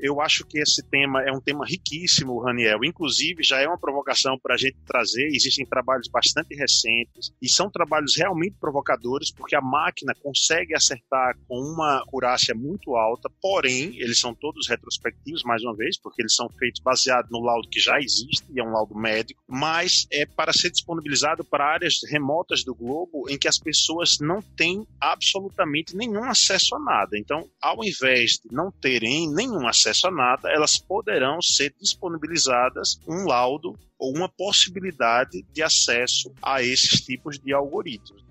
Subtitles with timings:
[0.00, 2.84] Eu acho que esse tema é um tema riquíssimo, Raniel.
[2.84, 5.26] Inclusive, já é uma provocação para a gente trazer.
[5.26, 11.58] Existem trabalhos bastante recentes e são trabalhos realmente provocadores, porque a máquina consegue acertar com
[11.58, 16.48] uma acurácia muito alta, porém, eles são todos retrospectivos, mais uma vez, porque eles são
[16.48, 20.52] feitos baseados no laudo que já existe, e é um laudo médico, mas é para
[20.52, 26.24] ser disponibilizado para áreas remotas do globo em que as pessoas não têm absolutamente nenhum
[26.24, 27.18] acesso a nada.
[27.18, 33.26] Então, ao invés de não terem nenhum acesso a nada, elas poderão ser disponibilizadas um
[33.26, 38.24] laudo ou uma possibilidade de acesso a esses tipos de algoritmos.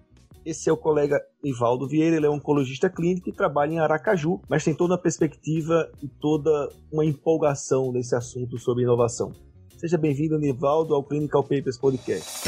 [0.45, 4.63] Esse é o colega Ivaldo Vieira, ele é oncologista clínico e trabalha em Aracaju, mas
[4.63, 9.33] tem toda a perspectiva e toda uma empolgação nesse assunto sobre inovação.
[9.77, 12.47] Seja bem-vindo, Nivaldo, ao Clinical Papers Podcast.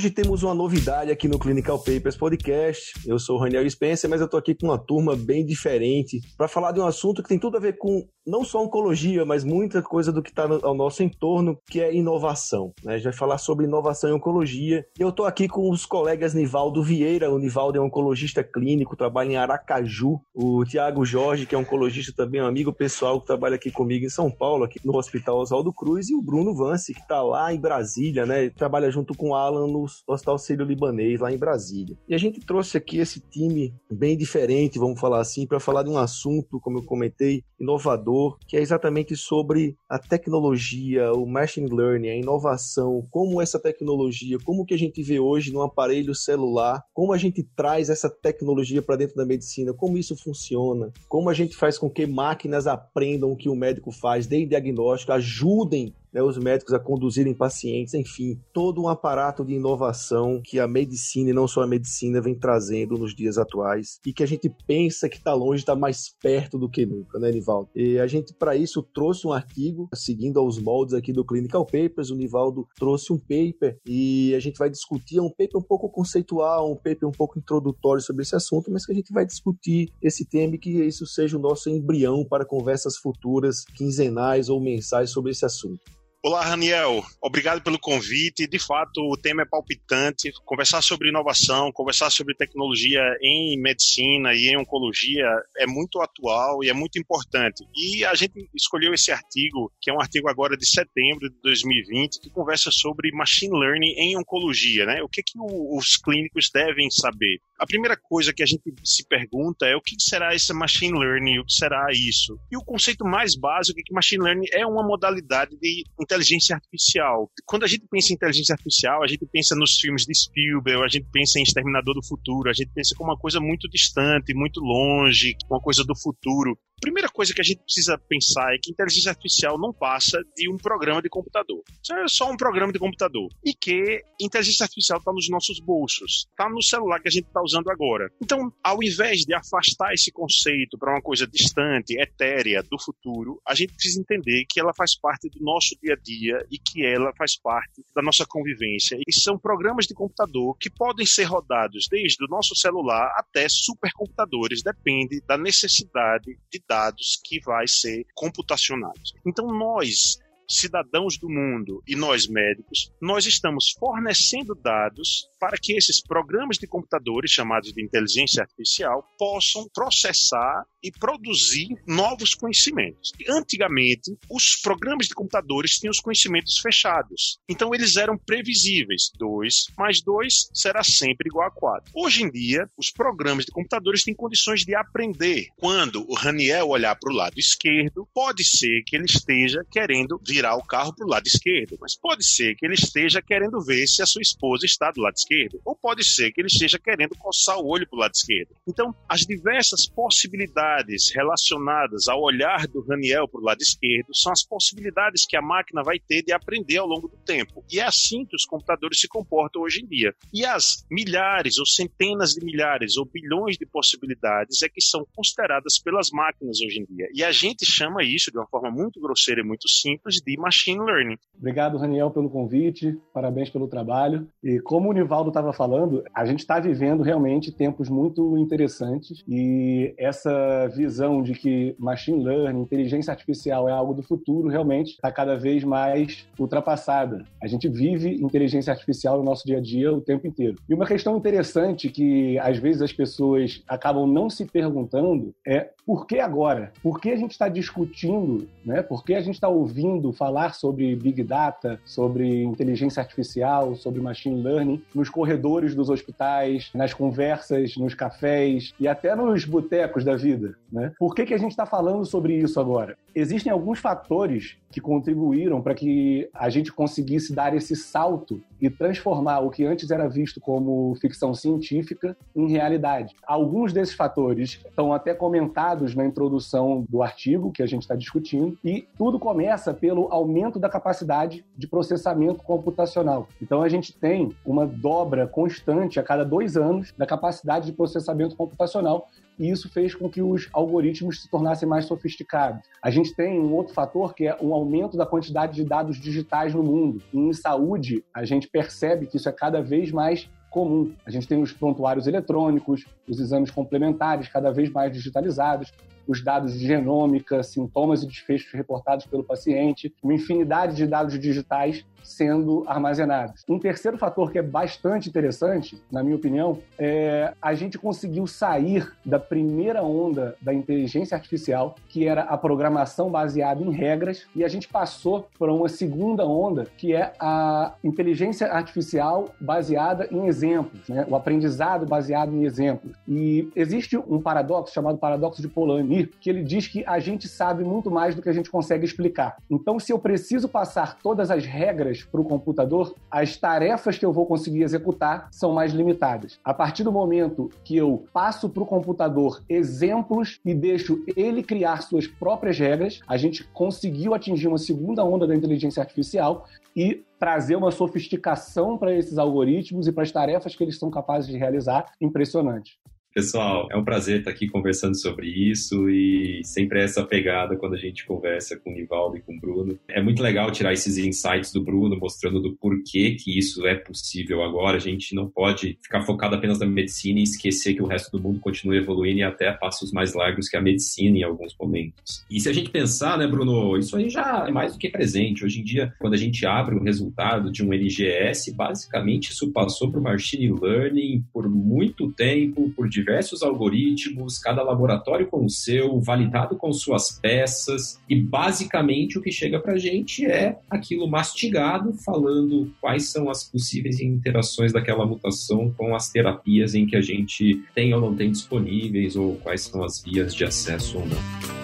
[0.00, 2.94] Hoje temos uma novidade aqui no Clinical Papers Podcast.
[3.06, 6.48] Eu sou o Raniel Spencer, mas eu estou aqui com uma turma bem diferente para
[6.48, 9.82] falar de um assunto que tem tudo a ver com não só oncologia, mas muita
[9.82, 12.72] coisa do que está ao nosso entorno, que é inovação.
[12.82, 12.94] Né?
[12.94, 14.86] A gente vai falar sobre inovação em oncologia.
[14.98, 17.30] Eu estou aqui com os colegas Nivaldo Vieira.
[17.30, 20.20] O Nivaldo é oncologista clínico, trabalha em Aracaju.
[20.34, 24.10] O Tiago Jorge, que é oncologista também, um amigo pessoal que trabalha aqui comigo em
[24.10, 26.08] São Paulo, aqui no Hospital Oswaldo Cruz.
[26.08, 28.48] E o Bruno Vance, que está lá em Brasília, né?
[28.50, 31.96] Trabalha junto com o Alan no Hospital Sírio-Libanês, lá em Brasília.
[32.08, 35.90] E a gente trouxe aqui esse time bem diferente, vamos falar assim, para falar de
[35.90, 42.08] um assunto, como eu comentei, inovador, que é exatamente sobre a tecnologia, o machine learning,
[42.08, 47.12] a inovação, como essa tecnologia, como que a gente vê hoje no aparelho celular, como
[47.12, 51.56] a gente traz essa tecnologia para dentro da medicina, como isso funciona, como a gente
[51.56, 56.38] faz com que máquinas aprendam o que o médico faz, deem diagnóstico, ajudem né, os
[56.38, 61.46] médicos a conduzirem pacientes, enfim, todo um aparato de inovação que a medicina e não
[61.46, 65.34] só a medicina vem trazendo nos dias atuais e que a gente pensa que está
[65.34, 67.68] longe, está mais perto do que nunca, né, Nivaldo?
[67.74, 72.10] E a gente, para isso, trouxe um artigo, seguindo aos moldes aqui do Clinical Papers,
[72.10, 75.88] o Nivaldo trouxe um paper e a gente vai discutir, é um paper um pouco
[75.88, 79.92] conceitual, um paper um pouco introdutório sobre esse assunto, mas que a gente vai discutir
[80.02, 85.10] esse tema e que isso seja o nosso embrião para conversas futuras, quinzenais ou mensais
[85.10, 85.99] sobre esse assunto.
[86.22, 87.02] Olá, Raniel.
[87.22, 88.46] Obrigado pelo convite.
[88.46, 90.30] De fato, o tema é palpitante.
[90.44, 95.24] Conversar sobre inovação, conversar sobre tecnologia em medicina e em oncologia
[95.56, 97.66] é muito atual e é muito importante.
[97.74, 102.20] E a gente escolheu esse artigo, que é um artigo agora de setembro de 2020,
[102.20, 105.02] que conversa sobre machine learning em oncologia, né?
[105.02, 107.40] O que, que os clínicos devem saber?
[107.58, 111.38] A primeira coisa que a gente se pergunta é o que será esse machine learning,
[111.38, 112.38] o que será isso?
[112.50, 117.30] E o conceito mais básico é que machine learning é uma modalidade de inteligência artificial.
[117.46, 120.88] Quando a gente pensa em inteligência artificial, a gente pensa nos filmes de Spielberg, a
[120.88, 124.60] gente pensa em Exterminador do Futuro, a gente pensa como uma coisa muito distante, muito
[124.60, 126.58] longe, uma coisa do futuro.
[126.80, 130.56] Primeira coisa que a gente precisa pensar é que inteligência artificial não passa de um
[130.56, 131.62] programa de computador.
[131.82, 133.28] Isso é só um programa de computador.
[133.44, 137.42] E que inteligência artificial está nos nossos bolsos, está no celular que a gente está
[137.42, 138.10] usando agora.
[138.20, 143.54] Então, ao invés de afastar esse conceito para uma coisa distante, etérea, do futuro, a
[143.54, 147.12] gente precisa entender que ela faz parte do nosso dia a dia e que ela
[147.16, 148.98] faz parte da nossa convivência.
[149.06, 154.62] E são programas de computador que podem ser rodados desde o nosso celular até supercomputadores,
[154.62, 159.12] depende da necessidade de dados que vai ser computacionados.
[159.26, 160.20] Então nós
[160.50, 166.66] cidadãos do mundo e nós médicos, nós estamos fornecendo dados para que esses programas de
[166.66, 173.12] computadores, chamados de inteligência artificial, possam processar e produzir novos conhecimentos.
[173.28, 177.38] Antigamente, os programas de computadores tinham os conhecimentos fechados.
[177.48, 179.10] Então, eles eram previsíveis.
[179.18, 181.92] 2 mais 2 será sempre igual a 4.
[181.94, 185.46] Hoje em dia, os programas de computadores têm condições de aprender.
[185.56, 190.39] Quando o Raniel olhar para o lado esquerdo, pode ser que ele esteja querendo, via
[190.40, 193.86] virar o carro para o lado esquerdo, mas pode ser que ele esteja querendo ver
[193.86, 197.14] se a sua esposa está do lado esquerdo, ou pode ser que ele esteja querendo
[197.16, 198.56] coçar o olho para o lado esquerdo.
[198.66, 204.42] Então, as diversas possibilidades relacionadas ao olhar do Raniel para o lado esquerdo são as
[204.42, 207.62] possibilidades que a máquina vai ter de aprender ao longo do tempo.
[207.70, 210.14] E é assim que os computadores se comportam hoje em dia.
[210.32, 215.78] E as milhares ou centenas de milhares ou bilhões de possibilidades é que são consideradas
[215.78, 217.08] pelas máquinas hoje em dia.
[217.12, 220.80] E a gente chama isso de uma forma muito grosseira e muito simples de machine
[220.80, 221.18] learning.
[221.38, 222.98] Obrigado, Raniel, pelo convite.
[223.14, 224.28] Parabéns pelo trabalho.
[224.44, 229.94] E como o Nivaldo estava falando, a gente está vivendo realmente tempos muito interessantes e
[229.96, 235.36] essa visão de que machine learning, inteligência artificial é algo do futuro, realmente está cada
[235.36, 237.24] vez mais ultrapassada.
[237.42, 240.56] A gente vive inteligência artificial no nosso dia a dia o tempo inteiro.
[240.68, 246.06] E uma questão interessante que às vezes as pessoas acabam não se perguntando é por
[246.06, 246.72] que agora?
[246.82, 248.82] Por que a gente está discutindo, né?
[248.82, 254.42] Por que a gente está ouvindo falar sobre Big Data, sobre inteligência artificial, sobre machine
[254.42, 260.56] learning nos corredores dos hospitais, nas conversas, nos cafés e até nos botecos da vida,
[260.72, 260.92] né?
[260.98, 262.96] Por que, que a gente está falando sobre isso agora?
[263.14, 269.40] Existem alguns fatores que contribuíram para que a gente conseguisse dar esse salto e transformar
[269.40, 273.14] o que antes era visto como ficção científica em realidade.
[273.26, 278.56] Alguns desses fatores estão até comentados na introdução do artigo que a gente está discutindo,
[278.64, 283.28] e tudo começa pelo aumento da capacidade de processamento computacional.
[283.40, 288.36] Então a gente tem uma dobra constante a cada dois anos da capacidade de processamento
[288.36, 289.08] computacional
[289.40, 292.60] e isso fez com que os algoritmos se tornassem mais sofisticados.
[292.82, 296.54] A gente tem um outro fator que é um aumento da quantidade de dados digitais
[296.54, 297.02] no mundo.
[297.10, 300.92] E em saúde, a gente percebe que isso é cada vez mais comum.
[301.06, 305.72] A gente tem os prontuários eletrônicos, os exames complementares cada vez mais digitalizados,
[306.10, 311.86] os dados de genômica, sintomas e desfechos reportados pelo paciente, uma infinidade de dados digitais
[312.02, 313.44] sendo armazenados.
[313.48, 318.90] Um terceiro fator que é bastante interessante, na minha opinião, é a gente conseguiu sair
[319.04, 324.48] da primeira onda da inteligência artificial, que era a programação baseada em regras, e a
[324.48, 331.06] gente passou para uma segunda onda, que é a inteligência artificial baseada em exemplos, né?
[331.08, 332.92] o aprendizado baseado em exemplos.
[333.06, 337.64] E existe um paradoxo chamado paradoxo de Polanyi, que ele diz que a gente sabe
[337.64, 339.36] muito mais do que a gente consegue explicar.
[339.50, 344.12] Então, se eu preciso passar todas as regras para o computador, as tarefas que eu
[344.12, 346.38] vou conseguir executar são mais limitadas.
[346.44, 351.82] A partir do momento que eu passo para o computador exemplos e deixo ele criar
[351.82, 357.56] suas próprias regras, a gente conseguiu atingir uma segunda onda da inteligência artificial e trazer
[357.56, 361.92] uma sofisticação para esses algoritmos e para as tarefas que eles são capazes de realizar
[362.00, 362.78] impressionante.
[363.12, 367.74] Pessoal, é um prazer estar aqui conversando sobre isso e sempre é essa pegada quando
[367.74, 369.76] a gente conversa com o Nivaldo e com o Bruno.
[369.88, 374.44] É muito legal tirar esses insights do Bruno, mostrando do porquê que isso é possível
[374.44, 374.76] agora.
[374.76, 378.22] A gente não pode ficar focado apenas na medicina e esquecer que o resto do
[378.22, 382.24] mundo continua evoluindo e até a passos mais largos que a medicina em alguns momentos.
[382.30, 385.44] E se a gente pensar, né, Bruno, isso aí já é mais do que presente.
[385.44, 389.90] Hoje em dia, quando a gente abre o resultado de um NGS, basicamente isso passou
[389.90, 392.99] por machine learning por muito tempo, por diversos
[393.42, 399.58] algoritmos, cada laboratório com o seu, validado com suas peças, e basicamente o que chega
[399.60, 405.94] para a gente é aquilo mastigado, falando quais são as possíveis interações daquela mutação com
[405.94, 410.02] as terapias em que a gente tem ou não tem disponíveis, ou quais são as
[410.02, 411.60] vias de acesso ou não.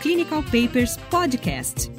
[0.00, 1.95] Clinical Papers Podcast.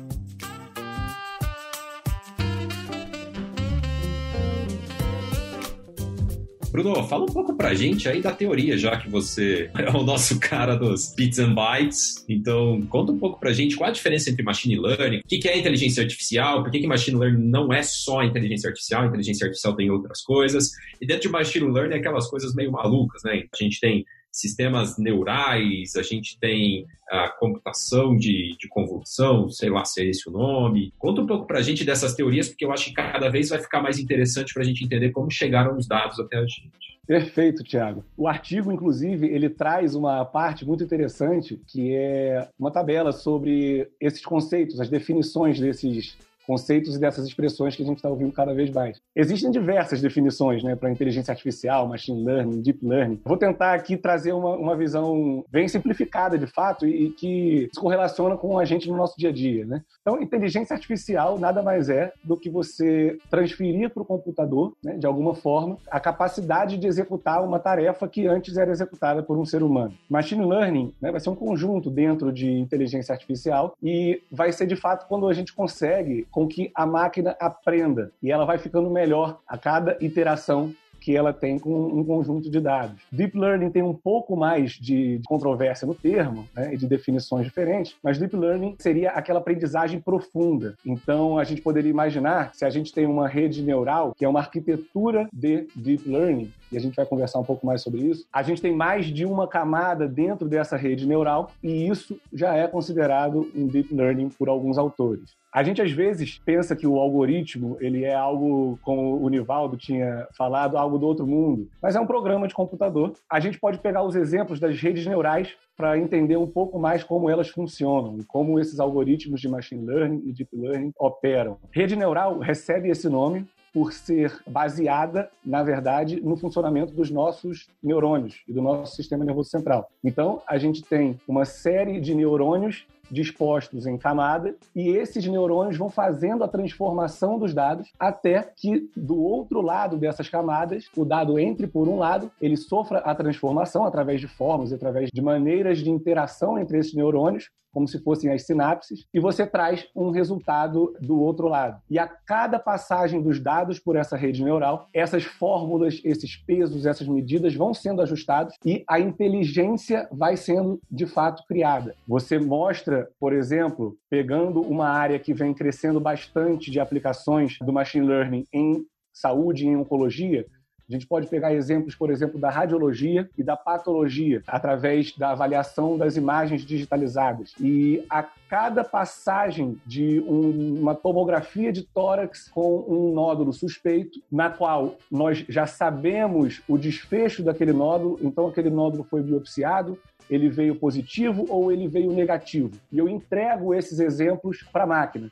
[6.77, 10.39] Bruno, fala um pouco pra gente aí da teoria, já que você é o nosso
[10.39, 12.24] cara dos bits and bytes.
[12.29, 15.57] Então, conta um pouco pra gente qual a diferença entre machine learning, o que é
[15.57, 19.89] inteligência artificial, por que, que machine learning não é só inteligência artificial, inteligência artificial tem
[19.89, 20.69] outras coisas.
[21.01, 23.43] E dentro de machine learning, é aquelas coisas meio malucas, né?
[23.51, 24.05] A gente tem
[24.39, 30.29] sistemas neurais, a gente tem a computação de, de convolução, sei lá se é esse
[30.29, 30.94] o nome.
[30.98, 33.60] Conta um pouco para a gente dessas teorias, porque eu acho que cada vez vai
[33.60, 36.98] ficar mais interessante para a gente entender como chegaram os dados até a gente.
[37.08, 38.03] Perfeito, Tiago.
[38.17, 44.25] O artigo, inclusive, ele traz uma parte muito interessante, que é uma tabela sobre esses
[44.25, 46.17] conceitos, as definições desses
[46.48, 49.00] conceitos e dessas expressões que a gente está ouvindo cada vez mais.
[49.13, 53.22] Existem diversas definições né, para inteligência artificial, machine learning, deep learning.
[53.25, 57.80] Vou tentar aqui trazer uma, uma visão bem simplificada, de fato, e, e que se
[57.80, 59.66] correlaciona com a gente no nosso dia a dia.
[59.66, 59.84] Né?
[60.01, 65.06] Então, inteligência artificial nada mais é do que você transferir para o computador, né, de
[65.06, 69.62] alguma forma, a capacidade de executar uma tarefa que antes era executada por um ser
[69.62, 69.94] humano.
[70.10, 74.75] Machine learning né, vai ser um conjunto dentro de inteligência artificial e vai ser de
[74.75, 79.39] fato quando a gente consegue com que a máquina aprenda e ela vai ficando melhor
[79.48, 83.01] a cada iteração que ela tem com um conjunto de dados.
[83.12, 87.96] Deep Learning tem um pouco mais de controvérsia no termo né, e de definições diferentes,
[88.03, 90.75] mas Deep Learning seria aquela aprendizagem profunda.
[90.86, 94.39] Então, a gente poderia imaginar, se a gente tem uma rede neural, que é uma
[94.39, 98.43] arquitetura de Deep Learning, e a gente vai conversar um pouco mais sobre isso, a
[98.43, 103.50] gente tem mais de uma camada dentro dessa rede neural e isso já é considerado
[103.55, 105.36] um deep learning por alguns autores.
[105.53, 110.27] A gente às vezes pensa que o algoritmo ele é algo, como o Nivaldo tinha
[110.38, 113.13] falado, algo do outro mundo, mas é um programa de computador.
[113.29, 117.29] A gente pode pegar os exemplos das redes neurais para entender um pouco mais como
[117.29, 121.57] elas funcionam e como esses algoritmos de machine learning e deep learning operam.
[121.71, 123.47] Rede neural recebe esse nome
[123.77, 129.51] por ser baseada, na verdade, no funcionamento dos nossos neurônios e do nosso sistema nervoso
[129.51, 129.91] central.
[130.03, 135.91] Então, a gente tem uma série de neurônios dispostos em camada e esses neurônios vão
[135.91, 141.67] fazendo a transformação dos dados até que do outro lado dessas camadas o dado entre
[141.67, 146.57] por um lado, ele sofra a transformação através de formas, através de maneiras de interação
[146.57, 151.48] entre esses neurônios como se fossem as sinapses, e você traz um resultado do outro
[151.48, 151.79] lado.
[151.88, 157.07] E a cada passagem dos dados por essa rede neural, essas fórmulas, esses pesos, essas
[157.07, 161.93] medidas vão sendo ajustados e a inteligência vai sendo de fato criada.
[162.07, 168.07] Você mostra, por exemplo, pegando uma área que vem crescendo bastante de aplicações do machine
[168.07, 170.48] learning em saúde e em oncologia,
[170.89, 175.98] a gente pode pegar exemplos, por exemplo, da radiologia e da patologia, através da avaliação
[175.98, 177.53] das imagens digitalizadas.
[177.60, 184.50] E a cada passagem de um, uma tomografia de tórax com um nódulo suspeito, na
[184.50, 190.75] qual nós já sabemos o desfecho daquele nódulo, então aquele nódulo foi biopsiado, ele veio
[190.75, 192.72] positivo ou ele veio negativo.
[192.91, 195.29] E eu entrego esses exemplos para a máquina.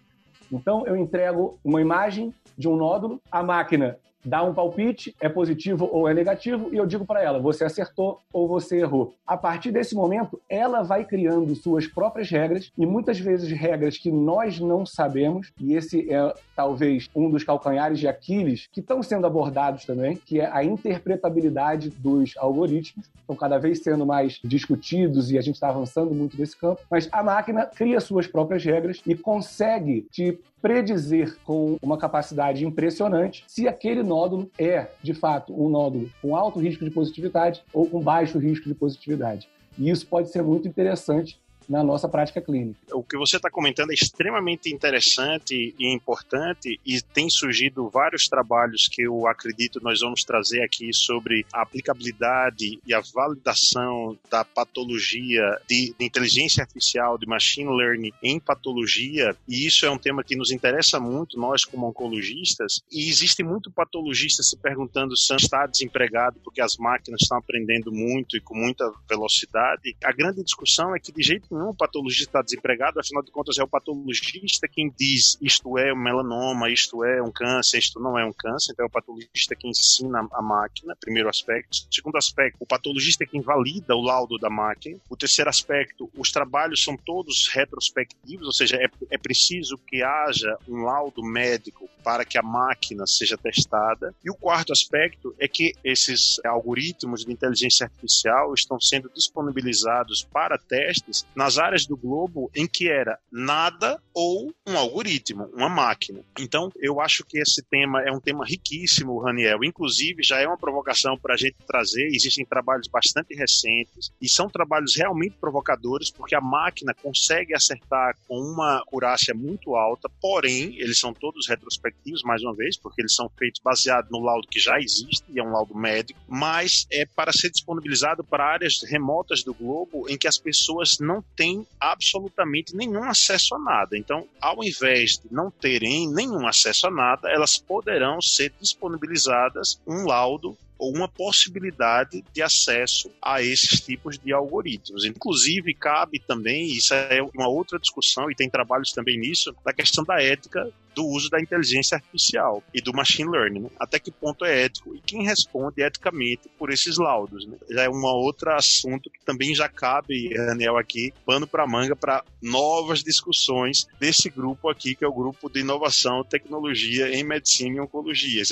[0.51, 5.87] Então, eu entrego uma imagem de um nódulo, a máquina dá um palpite, é positivo
[5.91, 9.13] ou é negativo, e eu digo para ela, você acertou ou você errou.
[9.25, 14.11] A partir desse momento, ela vai criando suas próprias regras, e muitas vezes regras que
[14.11, 19.27] nós não sabemos, e esse é talvez um dos calcanhares de Aquiles que estão sendo
[19.27, 25.37] abordados também, que é a interpretabilidade dos algoritmos, estão cada vez sendo mais discutidos e
[25.37, 29.15] a gente está avançando muito nesse campo, mas a máquina cria suas próprias regras e
[29.15, 36.09] consegue te predizer com uma capacidade impressionante se aquele nódulo é, de fato, um nódulo
[36.21, 39.49] com alto risco de positividade ou com baixo risco de positividade.
[39.77, 42.79] E isso pode ser muito interessante na nossa prática clínica.
[42.93, 48.87] O que você está comentando é extremamente interessante e importante e tem surgido vários trabalhos
[48.87, 55.59] que eu acredito nós vamos trazer aqui sobre a aplicabilidade e a validação da patologia
[55.67, 60.35] de, de inteligência artificial, de machine learning em patologia e isso é um tema que
[60.35, 66.39] nos interessa muito nós como oncologistas e existe muito patologista se perguntando se está desempregado
[66.43, 69.95] porque as máquinas estão aprendendo muito e com muita velocidade.
[70.03, 73.63] A grande discussão é que de jeito nenhum patologista está desempregado, afinal de contas é
[73.63, 78.25] o patologista quem diz isto é um melanoma, isto é um câncer, isto não é
[78.25, 81.87] um câncer, então é o patologista que ensina a máquina, primeiro aspecto.
[81.91, 84.97] Segundo aspecto, o patologista é quem valida o laudo da máquina.
[85.09, 90.57] O terceiro aspecto, os trabalhos são todos retrospectivos, ou seja, é, é preciso que haja
[90.67, 94.13] um laudo médico para que a máquina seja testada.
[94.23, 100.57] E o quarto aspecto é que esses algoritmos de inteligência artificial estão sendo disponibilizados para
[100.57, 106.21] testes na nas áreas do globo em que era nada ou um algoritmo, uma máquina.
[106.39, 109.63] Então, eu acho que esse tema é um tema riquíssimo, Raniel.
[109.63, 112.07] Inclusive, já é uma provocação para a gente trazer.
[112.07, 118.39] Existem trabalhos bastante recentes e são trabalhos realmente provocadores, porque a máquina consegue acertar com
[118.39, 123.29] uma acurácia muito alta, porém, eles são todos retrospectivos, mais uma vez, porque eles são
[123.37, 127.31] feitos baseados no laudo que já existe, e é um laudo médico, mas é para
[127.31, 133.03] ser disponibilizado para áreas remotas do globo em que as pessoas não têm absolutamente nenhum
[133.03, 133.97] acesso a nada.
[133.97, 140.05] Então, ao invés de não terem nenhum acesso a nada, elas poderão ser disponibilizadas um
[140.05, 145.05] laudo ou uma possibilidade de acesso a esses tipos de algoritmos.
[145.05, 150.03] Inclusive, cabe também, isso é uma outra discussão, e tem trabalhos também nisso, da questão
[150.03, 153.61] da ética do uso da inteligência artificial e do machine learning.
[153.61, 153.69] Né?
[153.79, 157.45] Até que ponto é ético e quem responde eticamente por esses laudos.
[157.45, 157.57] Né?
[157.69, 162.23] Já é um outro assunto que também já cabe, Daniel, aqui, pano para manga para
[162.41, 167.79] novas discussões desse grupo aqui, que é o grupo de inovação tecnologia em medicina e
[167.79, 168.43] oncologia.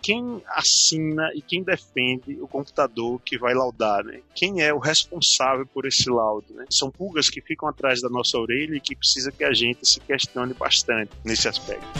[0.00, 4.04] Quem assina e quem defende o computador que vai laudar?
[4.04, 4.20] Né?
[4.34, 6.52] Quem é o responsável por esse laudo?
[6.54, 6.64] Né?
[6.70, 10.00] São pulgas que ficam atrás da nossa orelha e que precisa que a gente se
[10.00, 11.91] questione bastante nesse aspecto.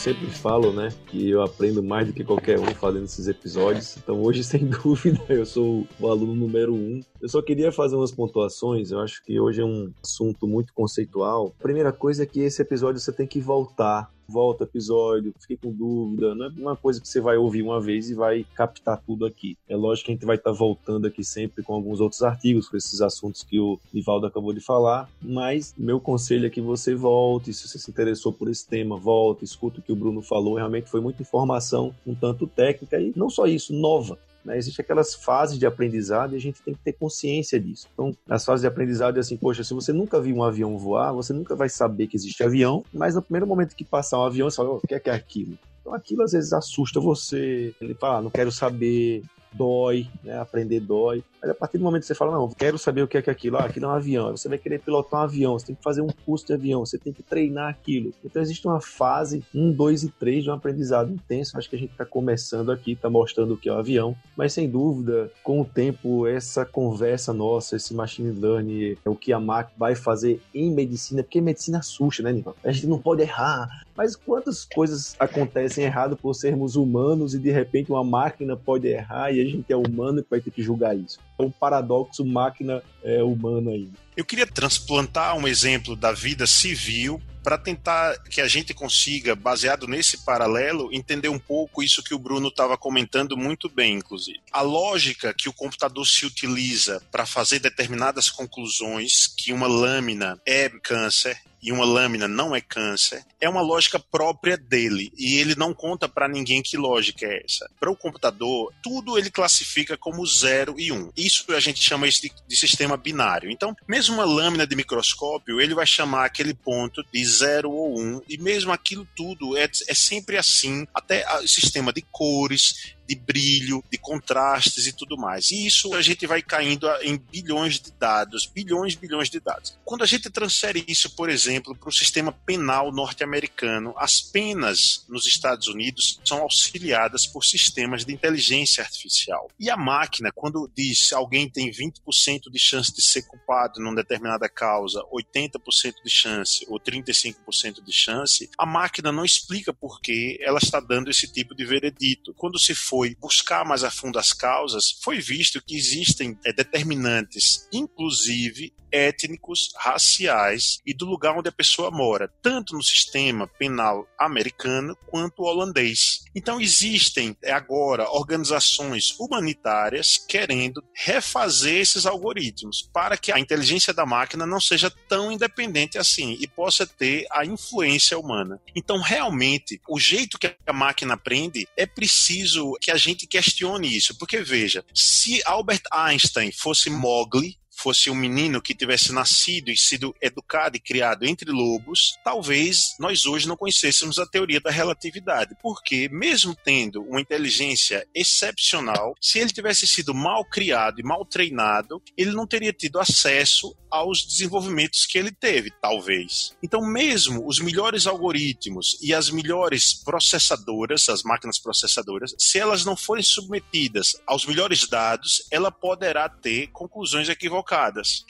[0.00, 3.98] Sempre falo, né, que eu aprendo mais do que qualquer um fazendo esses episódios.
[3.98, 7.00] Então hoje, sem dúvida, eu sou o aluno número um.
[7.20, 8.90] Eu só queria fazer umas pontuações.
[8.90, 11.54] Eu acho que hoje é um assunto muito conceitual.
[11.60, 15.72] A primeira coisa é que esse episódio você tem que voltar volta episódio, fiquei com
[15.72, 16.34] dúvida.
[16.34, 19.56] Não é uma coisa que você vai ouvir uma vez e vai captar tudo aqui.
[19.68, 22.68] É lógico que a gente vai estar tá voltando aqui sempre com alguns outros artigos,
[22.68, 26.94] com esses assuntos que o Nivaldo acabou de falar, mas meu conselho é que você
[26.94, 30.54] volte, se você se interessou por esse tema, volte, escuta o que o Bruno falou,
[30.54, 34.18] realmente foi muita informação, um tanto técnica e não só isso, nova.
[34.44, 34.56] Né?
[34.58, 37.86] Existem aquelas fases de aprendizado e a gente tem que ter consciência disso.
[37.92, 41.12] Então, as fases de aprendizado é assim, poxa, se você nunca viu um avião voar,
[41.12, 44.50] você nunca vai saber que existe avião, mas no primeiro momento que passar um avião,
[44.50, 45.58] você fala, oh, o que é, que é aquilo?
[45.80, 50.38] Então aquilo às vezes assusta você, ele fala, ah, não quero saber, dói, né?
[50.38, 51.24] Aprender dói.
[51.40, 53.30] Mas a partir do momento que você fala, não, quero saber o que é, que
[53.30, 55.74] é aquilo, ah, aquilo é um avião, você vai querer pilotar um avião, você tem
[55.74, 58.12] que fazer um curso de avião, você tem que treinar aquilo.
[58.24, 61.56] Então existe uma fase 1, 2 e 3 de um aprendizado intenso.
[61.56, 64.16] Acho que a gente está começando aqui, está mostrando o que é o um avião,
[64.36, 69.32] mas sem dúvida, com o tempo, essa conversa nossa, esse machine learning, é o que
[69.32, 72.56] a máquina vai fazer em medicina, porque medicina assusta, né, Nival?
[72.62, 77.50] A gente não pode errar, mas quantas coisas acontecem errado por sermos humanos e de
[77.50, 80.96] repente uma máquina pode errar e a gente é humano que vai ter que julgar
[80.96, 81.18] isso?
[81.40, 83.88] Um paradoxo máquina é, humana aí.
[84.16, 89.86] Eu queria transplantar um exemplo da vida civil para tentar que a gente consiga, baseado
[89.86, 94.40] nesse paralelo, entender um pouco isso que o Bruno estava comentando muito bem, inclusive.
[94.52, 100.68] A lógica que o computador se utiliza para fazer determinadas conclusões que uma lâmina é
[100.68, 105.74] câncer e uma lâmina não é câncer, é uma lógica própria dele e ele não
[105.74, 107.70] conta para ninguém que lógica é essa.
[107.78, 110.96] Para o computador, tudo ele classifica como 0 e 1.
[110.96, 111.12] Um.
[111.16, 113.50] Isso a gente chama isso de, de, sistema binário.
[113.50, 118.02] Então, mesmo uma lâmina de microscópio, ele vai chamar aquele ponto de 0 ou 1
[118.02, 123.16] um, e mesmo aquilo tudo é, é sempre assim, até o sistema de cores, de
[123.16, 125.50] brilho, de contrastes e tudo mais.
[125.50, 129.76] E isso a gente vai caindo em bilhões de dados, bilhões, bilhões de dados.
[129.84, 135.26] Quando a gente transfere isso, por exemplo, para o sistema penal norte-americano, as penas nos
[135.26, 139.50] Estados Unidos são auxiliadas por sistemas de inteligência artificial.
[139.58, 144.48] E a máquina, quando diz alguém tem 20% de chance de ser culpado numa determinada
[144.48, 150.60] causa, 80% de chance ou 35% de chance, a máquina não explica por que ela
[150.62, 152.32] está dando esse tipo de veredito.
[152.34, 156.52] Quando se for foi buscar mais a fundo as causas, foi visto que existem é,
[156.52, 164.08] determinantes, inclusive étnicos, raciais e do lugar onde a pessoa mora, tanto no sistema penal
[164.18, 166.24] americano quanto holandês.
[166.34, 174.06] Então existem é, agora organizações humanitárias querendo refazer esses algoritmos para que a inteligência da
[174.06, 178.60] máquina não seja tão independente assim e possa ter a influência humana.
[178.74, 184.16] Então realmente o jeito que a máquina aprende é preciso que a gente questione isso,
[184.18, 190.14] porque veja, se Albert Einstein fosse Mowgli, fosse um menino que tivesse nascido e sido
[190.20, 196.08] educado e criado entre lobos, talvez nós hoje não conhecêssemos a teoria da relatividade, porque
[196.10, 202.32] mesmo tendo uma inteligência excepcional, se ele tivesse sido mal criado e mal treinado, ele
[202.32, 206.56] não teria tido acesso aos desenvolvimentos que ele teve, talvez.
[206.62, 212.96] Então, mesmo os melhores algoritmos e as melhores processadoras, as máquinas processadoras, se elas não
[212.96, 217.69] forem submetidas aos melhores dados, ela poderá ter conclusões equivocadas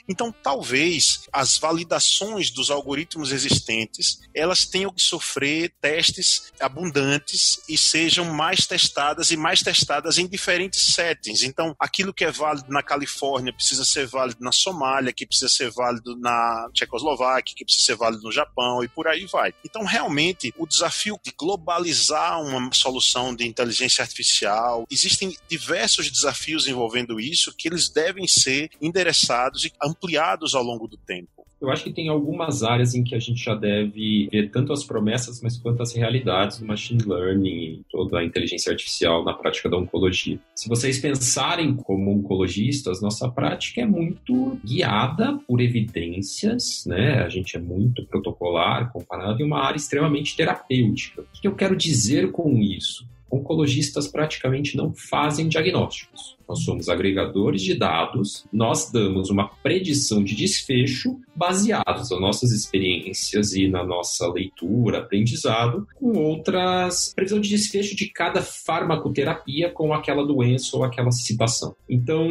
[0.07, 8.25] então, talvez as validações dos algoritmos existentes elas tenham que sofrer testes abundantes e sejam
[8.25, 11.43] mais testadas e mais testadas em diferentes settings.
[11.43, 15.71] Então, aquilo que é válido na Califórnia precisa ser válido na Somália, que precisa ser
[15.71, 19.53] válido na Tchecoslováquia, que precisa ser válido no Japão e por aí vai.
[19.65, 27.19] Então, realmente, o desafio de globalizar uma solução de inteligência artificial, existem diversos desafios envolvendo
[27.19, 29.30] isso que eles devem ser endereçados
[29.65, 31.41] e ampliados ao longo do tempo.
[31.61, 34.83] Eu acho que tem algumas áreas em que a gente já deve ver tanto as
[34.83, 39.69] promessas, mas quanto as realidades do machine learning e toda a inteligência artificial na prática
[39.69, 40.39] da oncologia.
[40.55, 47.21] Se vocês pensarem como oncologistas, nossa prática é muito guiada por evidências, né?
[47.23, 51.21] A gente é muito protocolar comparado em uma área extremamente terapêutica.
[51.21, 53.05] O que eu quero dizer com isso?
[53.31, 56.37] Oncologistas praticamente não fazem diagnósticos.
[56.47, 63.53] Nós somos agregadores de dados, nós damos uma predição de desfecho baseados nas nossas experiências
[63.53, 70.25] e na nossa leitura, aprendizado, com outras previsão de desfecho de cada farmacoterapia com aquela
[70.25, 71.73] doença ou aquela situação.
[71.89, 72.27] Então,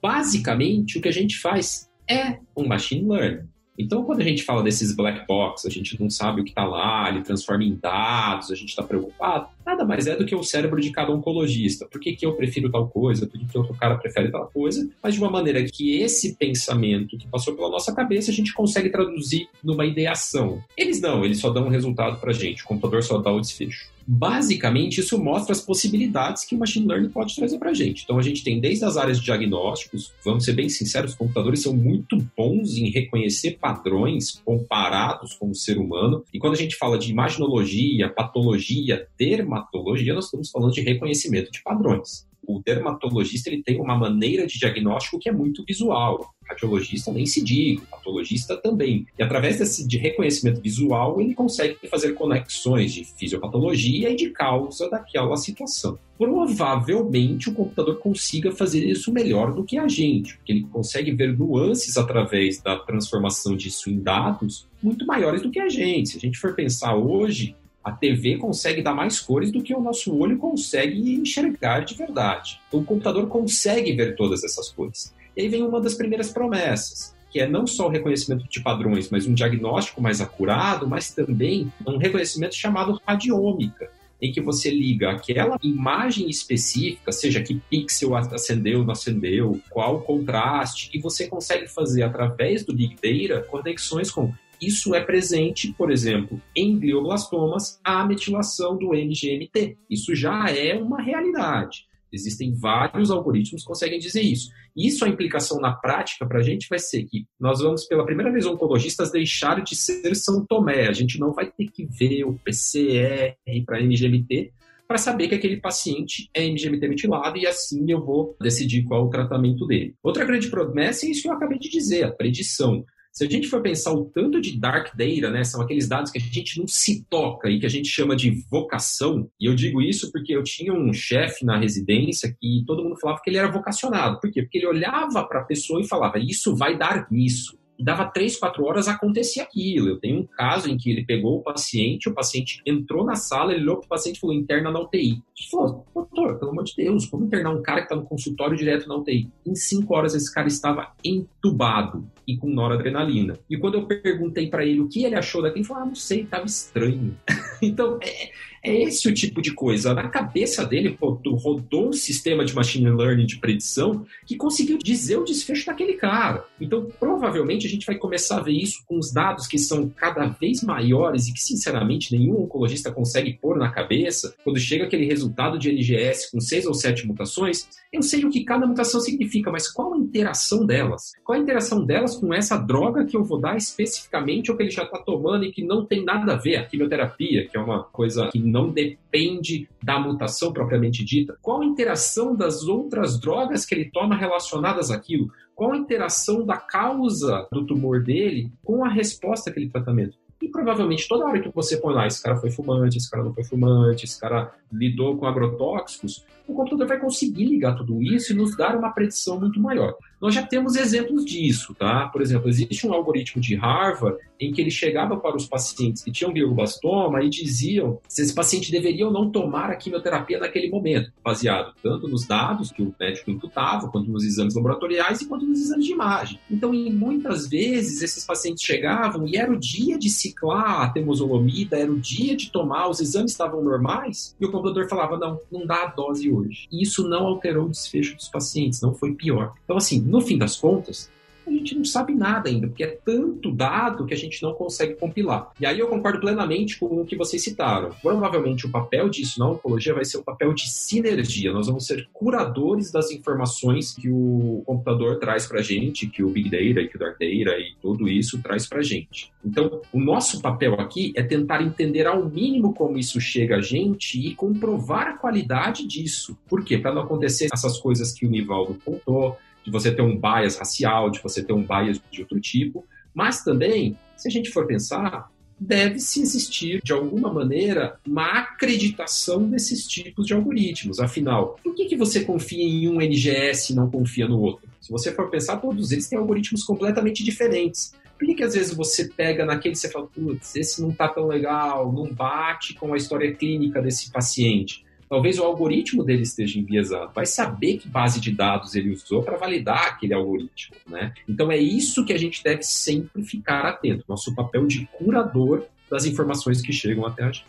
[0.00, 3.48] basicamente, o que a gente faz é um machine learning.
[3.80, 6.64] Então, quando a gente fala desses black box, a gente não sabe o que está
[6.64, 10.42] lá, ele transforma em dados, a gente está preocupado, nada mais é do que o
[10.42, 11.86] cérebro de cada oncologista.
[11.86, 13.26] Por que, que eu prefiro tal coisa?
[13.26, 14.86] Por que, que outro cara prefere tal coisa?
[15.02, 18.90] Mas de uma maneira que esse pensamento que passou pela nossa cabeça, a gente consegue
[18.90, 20.62] traduzir numa ideação.
[20.76, 23.40] Eles não, eles só dão um resultado para a gente, o computador só dá o
[23.40, 23.88] desfecho.
[24.06, 28.02] Basicamente, isso mostra as possibilidades que o machine learning pode trazer para a gente.
[28.04, 31.62] Então, a gente tem desde as áreas de diagnósticos, vamos ser bem sinceros, os computadores
[31.62, 36.24] são muito bons em reconhecer padrões comparados com o ser humano.
[36.32, 41.62] E quando a gente fala de imaginologia, patologia, dermatologia, nós estamos falando de reconhecimento de
[41.62, 46.34] padrões o dermatologista ele tem uma maneira de diagnóstico que é muito visual.
[46.48, 49.06] Radiologista nem se diga, patologista também.
[49.16, 54.90] E através desse de reconhecimento visual, ele consegue fazer conexões de fisiopatologia e de causa
[54.90, 55.98] daquela situação.
[56.18, 61.38] Provavelmente o computador consiga fazer isso melhor do que a gente, porque ele consegue ver
[61.38, 66.10] nuances através da transformação disso em dados muito maiores do que a gente.
[66.10, 69.80] Se a gente for pensar hoje, a TV consegue dar mais cores do que o
[69.80, 72.60] nosso olho consegue enxergar de verdade.
[72.70, 75.14] O computador consegue ver todas essas cores.
[75.36, 79.08] E aí vem uma das primeiras promessas, que é não só o reconhecimento de padrões,
[79.08, 83.90] mas um diagnóstico mais acurado, mas também um reconhecimento chamado radiômica,
[84.20, 90.90] em que você liga aquela imagem específica, seja que pixel acendeu, não acendeu, qual contraste,
[90.92, 96.40] e você consegue fazer através do Big Data conexões com isso é presente, por exemplo,
[96.54, 99.78] em glioblastomas, a metilação do MGMT.
[99.88, 101.88] Isso já é uma realidade.
[102.12, 104.50] Existem vários algoritmos que conseguem dizer isso.
[104.76, 108.32] Isso, a implicação na prática para a gente vai ser que nós vamos, pela primeira
[108.32, 110.88] vez, oncologistas deixar de ser São Tomé.
[110.88, 114.52] A gente não vai ter que ver o PCR para MGMT
[114.88, 119.08] para saber que aquele paciente é MGMT metilado e assim eu vou decidir qual o
[119.08, 119.94] tratamento dele.
[120.02, 122.84] Outra grande promessa é isso que eu acabei de dizer, a predição.
[123.12, 126.18] Se a gente for pensar o tanto de dark data, né, são aqueles dados que
[126.18, 129.82] a gente não se toca e que a gente chama de vocação, e eu digo
[129.82, 133.50] isso porque eu tinha um chefe na residência que todo mundo falava que ele era
[133.50, 134.20] vocacionado.
[134.20, 134.42] Por quê?
[134.42, 138.36] Porque ele olhava para a pessoa e falava: Isso vai dar nisso e dava três,
[138.36, 139.88] quatro horas acontecia aquilo.
[139.88, 143.54] Eu tenho um caso em que ele pegou o paciente, o paciente entrou na sala,
[143.54, 145.12] ele olhou para o paciente e falou, interna na UTI.
[145.12, 148.54] Ele falou, doutor, pelo amor de Deus, como internar um cara que está no consultório
[148.54, 149.30] direto na UTI?
[149.46, 153.38] Em cinco horas esse cara estava entubado e com noradrenalina.
[153.48, 155.94] E quando eu perguntei para ele o que ele achou daquilo, ele falou, ah, não
[155.94, 157.16] sei, estava estranho.
[157.60, 158.30] então, é,
[158.62, 159.94] é esse o tipo de coisa.
[159.94, 165.24] Na cabeça dele rodou um sistema de machine learning de predição que conseguiu dizer o
[165.24, 166.44] desfecho daquele cara.
[166.60, 170.26] Então, provavelmente, a gente vai começar a ver isso com os dados que são cada
[170.26, 174.34] vez maiores e que, sinceramente, nenhum oncologista consegue pôr na cabeça.
[174.44, 178.44] Quando chega aquele resultado de NGS com seis ou sete mutações, eu sei o que
[178.44, 181.12] cada mutação significa, mas qual a interação delas?
[181.24, 184.70] Qual a interação delas com essa droga que eu vou dar especificamente ou que ele
[184.70, 186.56] já está tomando e que não tem nada a ver?
[186.56, 191.36] A quimioterapia, que é uma coisa que não depende da mutação propriamente dita?
[191.40, 195.32] Qual a interação das outras drogas que ele toma relacionadas àquilo?
[195.54, 200.16] Qual a interação da causa do tumor dele com a resposta àquele tratamento?
[200.40, 203.34] E provavelmente toda hora que você põe lá, esse cara foi fumante, esse cara não
[203.34, 208.36] foi fumante, esse cara lidou com agrotóxicos, o computador vai conseguir ligar tudo isso e
[208.36, 209.94] nos dar uma predição muito maior.
[210.20, 212.06] Nós já temos exemplos disso, tá?
[212.08, 216.10] Por exemplo, existe um algoritmo de Harvard em que ele chegava para os pacientes que
[216.10, 221.12] tinham glioblastoma e diziam se esse paciente deveria ou não tomar a quimioterapia naquele momento,
[221.22, 225.60] baseado tanto nos dados que o médico imputava, quanto nos exames laboratoriais e quanto nos
[225.60, 226.38] exames de imagem.
[226.50, 231.78] Então, em muitas vezes, esses pacientes chegavam e era o dia de ciclar a temozolomida,
[231.78, 235.66] era o dia de tomar, os exames estavam normais, e o computador falava, não, não
[235.66, 236.66] dá a dose hoje.
[236.70, 239.54] E isso não alterou o desfecho dos pacientes, não foi pior.
[239.64, 241.10] Então, assim, no fim das contas,
[241.50, 244.94] A gente não sabe nada ainda, porque é tanto dado que a gente não consegue
[244.94, 245.50] compilar.
[245.58, 247.90] E aí eu concordo plenamente com o que vocês citaram.
[248.00, 251.52] Provavelmente o papel disso na oncologia vai ser o papel de sinergia.
[251.52, 256.30] Nós vamos ser curadores das informações que o computador traz para a gente, que o
[256.30, 259.32] Big Data, que o Dark Data e tudo isso traz para a gente.
[259.44, 264.20] Então, o nosso papel aqui é tentar entender ao mínimo como isso chega a gente
[264.20, 266.38] e comprovar a qualidade disso.
[266.48, 266.78] Por quê?
[266.78, 271.10] Para não acontecer essas coisas que o Nivaldo contou, de você ter um bias racial,
[271.10, 275.30] de você ter um bias de outro tipo, mas também, se a gente for pensar,
[275.60, 281.00] deve-se existir, de alguma maneira, uma acreditação desses tipos de algoritmos.
[281.00, 284.66] Afinal, por que, que você confia em um NGS e não confia no outro?
[284.80, 287.94] Se você for pensar, todos eles têm algoritmos completamente diferentes.
[288.18, 291.08] Por que, que às vezes você pega naquele e você fala, putz, esse não tá
[291.08, 294.84] tão legal, não bate com a história clínica desse paciente?
[295.10, 297.10] Talvez o algoritmo dele esteja enviesado.
[297.12, 301.12] Vai saber que base de dados ele usou para validar aquele algoritmo, né?
[301.28, 304.04] Então é isso que a gente deve sempre ficar atento.
[304.08, 307.44] Nosso papel de curador das informações que chegam até a gente.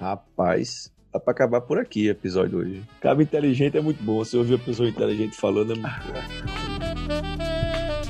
[0.00, 2.82] Rapaz, dá para acabar por aqui o episódio hoje.
[3.00, 4.16] Cabo inteligente é muito bom.
[4.16, 6.14] Você ouvir a pessoa inteligente falando é muito bom.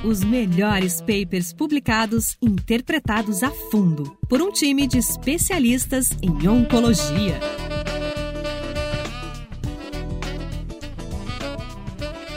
[0.09, 7.39] Os melhores papers publicados, interpretados a fundo por um time de especialistas em oncologia.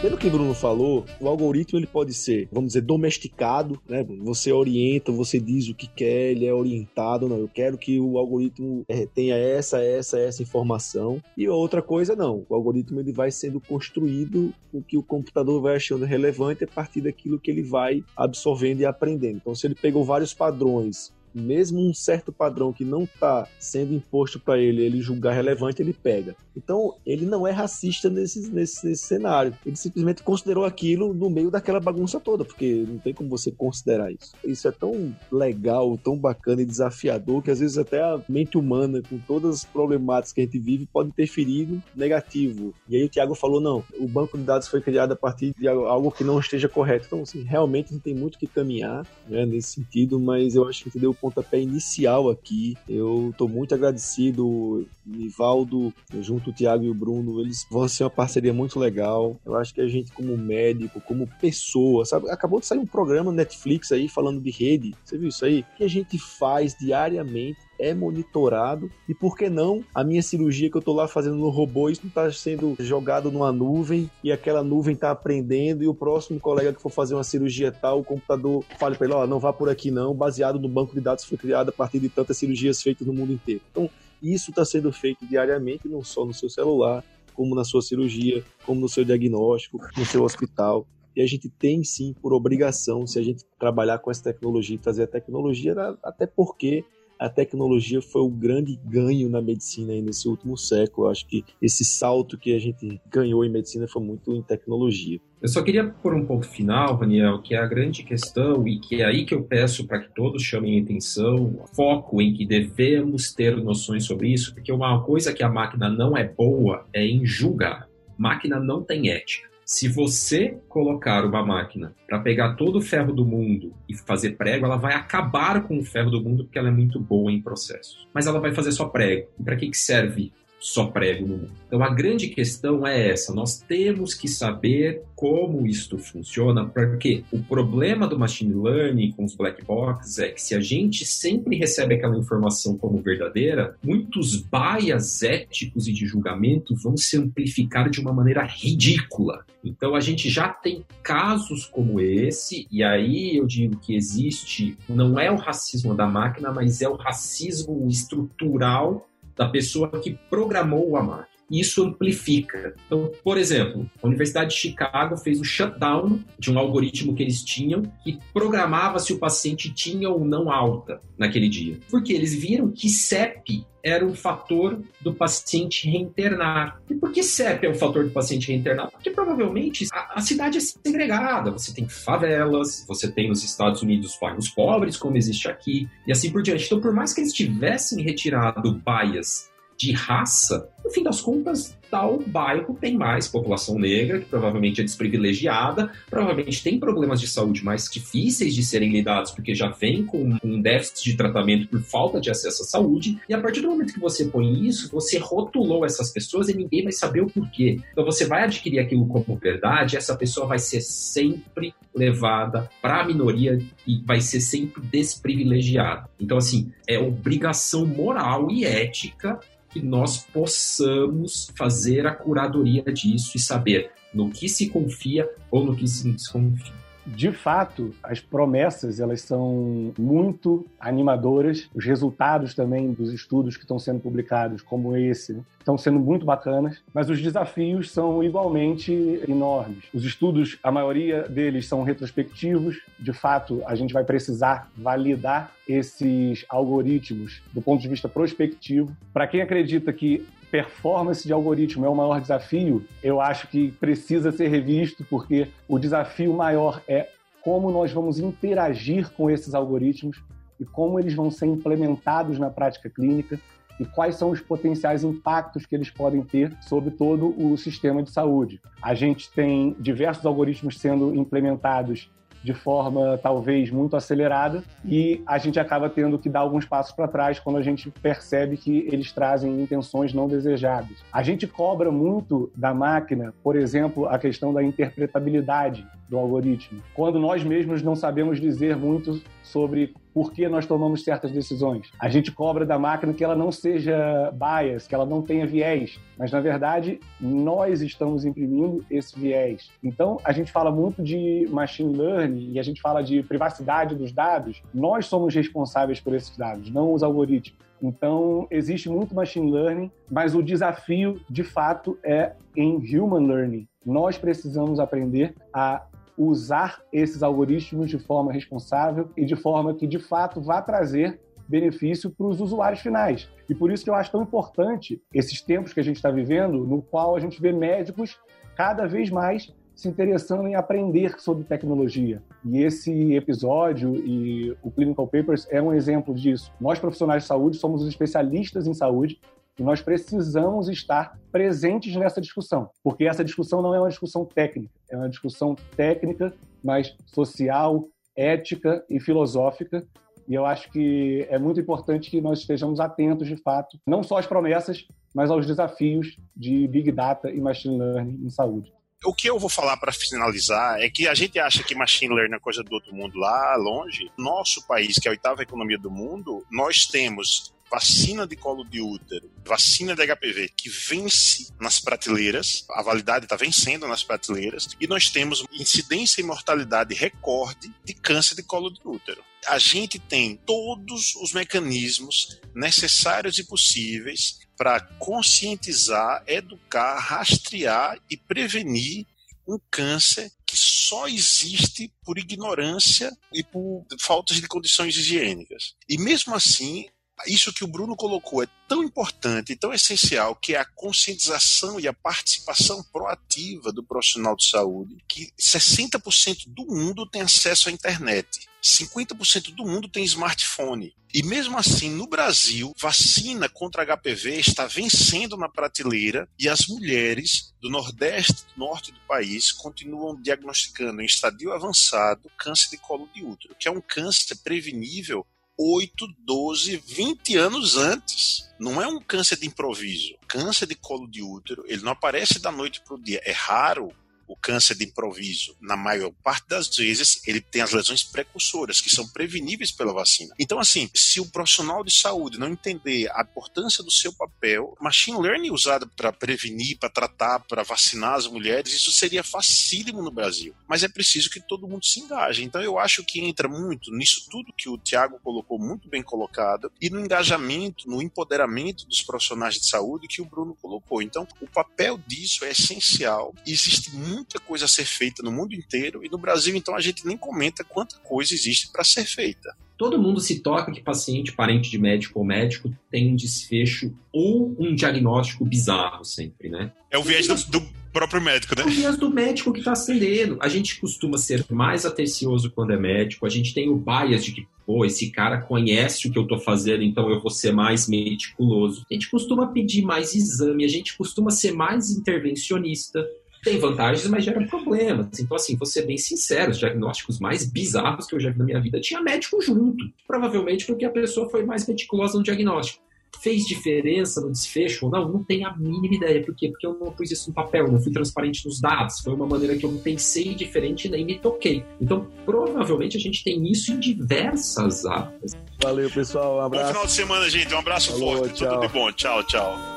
[0.07, 4.05] Pelo que o Bruno falou, o algoritmo ele pode ser, vamos dizer, domesticado, né?
[4.21, 8.17] Você orienta, você diz o que quer, ele é orientado, não, eu quero que o
[8.17, 11.21] algoritmo é, tenha essa, essa, essa informação.
[11.35, 15.75] E outra coisa não, o algoritmo ele vai sendo construído o que o computador vai
[15.75, 19.39] achando relevante a partir daquilo que ele vai absorvendo e aprendendo.
[19.41, 24.39] Então, se ele pegou vários padrões mesmo um certo padrão que não está sendo imposto
[24.39, 26.35] para ele, ele julgar relevante, ele pega.
[26.55, 29.53] Então, ele não é racista nesse, nesse, nesse, cenário.
[29.65, 34.11] Ele simplesmente considerou aquilo no meio daquela bagunça toda, porque não tem como você considerar
[34.11, 34.33] isso.
[34.43, 39.01] Isso é tão legal, tão bacana e desafiador que às vezes até a mente humana,
[39.07, 42.73] com todas as problemáticas que a gente vive, pode interferir negativo.
[42.89, 45.67] E aí o Tiago falou: não, o banco de dados foi criado a partir de
[45.67, 47.05] algo que não esteja correto.
[47.05, 50.83] Então, assim, realmente a gente tem muito que caminhar né, nesse sentido, mas eu acho
[50.83, 52.75] que entendeu pontapé inicial aqui.
[52.87, 58.09] Eu estou muito agradecido, Nivaldo, junto o Thiago e o Bruno, eles vão ser uma
[58.09, 59.39] parceria muito legal.
[59.45, 62.29] Eu acho que a gente, como médico, como pessoa, sabe?
[62.29, 64.95] Acabou de sair um programa Netflix aí falando de rede.
[65.03, 65.63] Você viu isso aí?
[65.77, 70.77] Que a gente faz diariamente é monitorado e por que não a minha cirurgia que
[70.77, 74.63] eu tô lá fazendo no robô, isso não tá sendo jogado numa nuvem e aquela
[74.63, 78.63] nuvem tá aprendendo e o próximo colega que for fazer uma cirurgia tal, o computador
[78.79, 81.23] fala para ele, ó, oh, não vá por aqui não, baseado no banco de dados
[81.23, 83.61] que foi criado a partir de tantas cirurgias feitas no mundo inteiro.
[83.71, 83.89] Então,
[84.21, 88.81] isso está sendo feito diariamente, não só no seu celular, como na sua cirurgia, como
[88.81, 90.87] no seu diagnóstico, no seu hospital.
[91.15, 94.79] E a gente tem sim por obrigação, se a gente trabalhar com essa tecnologia e
[94.79, 96.83] trazer a tecnologia, até porque
[97.19, 101.07] a tecnologia foi o grande ganho na medicina nesse último século.
[101.07, 105.19] Eu acho que esse salto que a gente ganhou em medicina foi muito em tecnologia.
[105.39, 109.01] Eu só queria pôr um ponto final, Daniel, que é a grande questão e que
[109.01, 113.55] é aí que eu peço para que todos chamem atenção, foco em que devemos ter
[113.55, 117.87] noções sobre isso, porque uma coisa que a máquina não é boa é em julgar.
[118.17, 119.47] Máquina não tem ética.
[119.67, 124.65] Se você colocar uma máquina para pegar todo o ferro do mundo e fazer prego,
[124.65, 128.07] ela vai acabar com o ferro do mundo porque ela é muito boa em processos.
[128.13, 129.27] Mas ela vai fazer só prego.
[129.37, 131.51] E para que, que serve só prego no mundo.
[131.67, 137.39] Então a grande questão é essa: nós temos que saber como isto funciona, porque o
[137.39, 141.95] problema do machine learning com os black boxes é que se a gente sempre recebe
[141.95, 148.13] aquela informação como verdadeira, muitos bias éticos e de julgamento vão se amplificar de uma
[148.13, 149.45] maneira ridícula.
[149.63, 155.19] Então a gente já tem casos como esse, e aí eu digo que existe, não
[155.19, 161.03] é o racismo da máquina, mas é o racismo estrutural da pessoa que programou a
[161.03, 161.36] máquina.
[161.49, 162.75] Isso amplifica.
[162.85, 167.43] Então, por exemplo, a Universidade de Chicago fez o shutdown de um algoritmo que eles
[167.43, 171.79] tinham que programava se o paciente tinha ou não alta naquele dia.
[171.89, 176.81] Porque eles viram que CEP era um fator do paciente reinternar.
[176.89, 178.91] E por que CEP é um fator do paciente reinternar?
[178.91, 181.51] Porque provavelmente a, a, cidade é segregada.
[181.51, 186.29] Você tem favelas, você tem nos Estados Unidos bairros pobres, como existe aqui, e assim
[186.29, 186.65] por diante.
[186.65, 192.19] Então, por mais que eles tivessem retirado bias de raça, no fim das contas, tal
[192.25, 197.89] bairro tem mais população negra, que provavelmente é desprivilegiada, provavelmente tem problemas de saúde mais
[197.89, 202.29] difíceis de serem lidados, porque já vem com um déficit de tratamento por falta de
[202.29, 206.11] acesso à saúde, e a partir do momento que você põe isso, você rotulou essas
[206.11, 207.79] pessoas e ninguém vai saber o porquê.
[207.91, 213.05] Então você vai adquirir aquilo como verdade, essa pessoa vai ser sempre levada para a
[213.05, 216.09] minoria e vai ser sempre desprivilegiada.
[216.19, 223.39] Então, assim, é obrigação moral e ética que nós possamos fazer a curadoria disso e
[223.39, 226.76] saber no que se confia ou no que se desconfia
[227.07, 231.69] de fato, as promessas elas são muito animadoras.
[231.73, 236.81] Os resultados também dos estudos que estão sendo publicados, como esse, estão sendo muito bacanas,
[236.93, 239.85] mas os desafios são igualmente enormes.
[239.93, 242.81] Os estudos, a maioria deles são retrospectivos.
[242.99, 248.95] De fato, a gente vai precisar validar esses algoritmos do ponto de vista prospectivo.
[249.13, 254.31] Para quem acredita que performance de algoritmo é o maior desafio, eu acho que precisa
[254.31, 257.09] ser revisto, porque o desafio maior é
[257.41, 260.21] como nós vamos interagir com esses algoritmos
[260.59, 263.39] e como eles vão ser implementados na prática clínica
[263.79, 268.09] e quais são os potenciais impactos que eles podem ter sobre todo o sistema de
[268.11, 268.59] saúde.
[268.81, 272.09] A gente tem diversos algoritmos sendo implementados
[272.43, 277.07] de forma talvez muito acelerada e a gente acaba tendo que dar alguns passos para
[277.07, 281.03] trás quando a gente percebe que eles trazem intenções não desejadas.
[281.11, 287.19] A gente cobra muito da máquina, por exemplo, a questão da interpretabilidade do algoritmo, quando
[287.19, 291.91] nós mesmos não sabemos dizer muito sobre por que nós tomamos certas decisões.
[291.99, 295.99] A gente cobra da máquina que ela não seja bias, que ela não tenha viés,
[296.17, 299.69] mas na verdade nós estamos imprimindo esse viés.
[299.83, 304.11] Então a gente fala muito de machine learning e a gente fala de privacidade dos
[304.11, 304.61] dados.
[304.73, 307.67] Nós somos responsáveis por esses dados, não os algoritmos.
[307.81, 313.67] Então, existe muito machine learning, mas o desafio, de fato, é em human learning.
[313.85, 315.83] Nós precisamos aprender a
[316.17, 322.09] usar esses algoritmos de forma responsável e de forma que, de fato, vá trazer benefício
[322.09, 323.29] para os usuários finais.
[323.47, 326.65] E por isso que eu acho tão importante esses tempos que a gente está vivendo,
[326.65, 328.19] no qual a gente vê médicos
[328.55, 332.21] cada vez mais se interessando em aprender sobre tecnologia.
[332.43, 336.51] E esse episódio e o Clinical Papers é um exemplo disso.
[336.59, 339.19] Nós, profissionais de saúde, somos os especialistas em saúde
[339.57, 344.73] e nós precisamos estar presentes nessa discussão, porque essa discussão não é uma discussão técnica,
[344.89, 349.85] é uma discussão técnica, mas social, ética e filosófica.
[350.27, 354.17] E eu acho que é muito importante que nós estejamos atentos, de fato, não só
[354.17, 358.73] às promessas, mas aos desafios de Big Data e Machine Learning em saúde.
[359.05, 362.35] O que eu vou falar para finalizar é que a gente acha que machine learning
[362.35, 364.11] é coisa do outro mundo lá longe.
[364.17, 368.81] Nosso país, que é a oitava economia do mundo, nós temos vacina de colo de
[368.81, 374.87] útero, vacina de HPV, que vence nas prateleiras, a validade está vencendo nas prateleiras, e
[374.87, 379.23] nós temos incidência e mortalidade recorde de câncer de colo de útero.
[379.47, 389.05] A gente tem todos os mecanismos necessários e possíveis para conscientizar, educar, rastrear e prevenir
[389.47, 395.75] um câncer que só existe por ignorância e por faltas de condições higiênicas.
[395.87, 396.87] E mesmo assim,
[397.25, 401.87] isso que o Bruno colocou é tão importante tão essencial, que é a conscientização e
[401.87, 408.47] a participação proativa do profissional de saúde, que 60% do mundo tem acesso à internet.
[408.61, 410.93] 50% do mundo tem smartphone.
[411.13, 417.53] E mesmo assim, no Brasil, vacina contra HPV está vencendo na prateleira e as mulheres
[417.61, 423.09] do Nordeste e do Norte do país continuam diagnosticando em estadio avançado câncer de colo
[423.15, 425.25] de útero, que é um câncer prevenível
[425.57, 428.47] 8, 12, 20 anos antes.
[428.59, 430.15] Não é um câncer de improviso.
[430.27, 433.21] Câncer de colo de útero, ele não aparece da noite para o dia.
[433.25, 433.91] É raro
[434.27, 438.89] o câncer de improviso, na maior parte das vezes, ele tem as lesões precursoras, que
[438.89, 440.33] são preveníveis pela vacina.
[440.37, 445.19] Então, assim, se o profissional de saúde não entender a importância do seu papel, machine
[445.19, 450.53] learning usado para prevenir, para tratar, para vacinar as mulheres, isso seria facílimo no Brasil.
[450.67, 452.43] Mas é preciso que todo mundo se engaje.
[452.43, 456.71] Então, eu acho que entra muito nisso tudo que o Tiago colocou muito bem colocado
[456.81, 461.01] e no engajamento, no empoderamento dos profissionais de saúde que o Bruno colocou.
[461.01, 463.33] Então, o papel disso é essencial.
[463.45, 466.81] Existe muito muita coisa a ser feita no mundo inteiro e no Brasil, então, a
[466.81, 469.55] gente nem comenta quanta coisa existe para ser feita.
[469.77, 474.55] Todo mundo se toca que paciente, parente de médico ou médico tem um desfecho ou
[474.57, 476.71] um diagnóstico bizarro sempre, né?
[476.89, 478.63] É o viés do, do próprio médico, né?
[478.63, 480.37] É o viés do médico que está acendendo.
[480.41, 484.31] A gente costuma ser mais atencioso quando é médico, a gente tem o bias de
[484.31, 487.87] que pô, esse cara conhece o que eu estou fazendo, então eu vou ser mais
[487.87, 488.83] meticuloso.
[488.91, 493.07] A gente costuma pedir mais exame, a gente costuma ser mais intervencionista.
[493.43, 495.19] Tem vantagens, mas gera problemas.
[495.19, 498.45] Então, assim, vou ser bem sincero, os diagnósticos mais bizarros que eu já vi na
[498.45, 499.83] minha vida tinha médico junto.
[500.05, 502.87] Provavelmente porque a pessoa foi mais meticulosa no diagnóstico
[503.21, 506.23] fez diferença no desfecho ou não, não tenho a mínima ideia.
[506.23, 506.49] Por quê?
[506.49, 508.99] Porque eu não pus isso no papel, não fui transparente nos dados.
[508.99, 511.63] Foi uma maneira que eu não pensei diferente e nem me toquei.
[511.81, 515.33] Então, provavelmente a gente tem isso em diversas áreas.
[515.61, 516.37] Valeu, pessoal.
[516.37, 516.65] Um abraço.
[516.65, 517.53] Bom final de semana, gente.
[517.53, 518.35] Um abraço Falou, forte.
[518.35, 518.53] Tchau.
[518.53, 518.91] Tudo de bom.
[518.91, 519.76] Tchau, tchau.